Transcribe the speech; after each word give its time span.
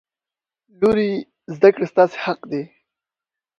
لورې! 0.79 1.09
زده 1.55 1.69
کړې 1.75 1.85
ستاسې 1.91 2.17
حق 2.25 2.39
دی. 2.51 2.63